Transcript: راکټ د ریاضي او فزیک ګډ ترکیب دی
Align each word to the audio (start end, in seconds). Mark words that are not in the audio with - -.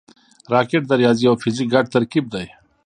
راکټ 0.53 0.83
د 0.87 0.91
ریاضي 1.01 1.25
او 1.29 1.35
فزیک 1.41 1.67
ګډ 1.73 1.85
ترکیب 1.95 2.25
دی 2.33 2.47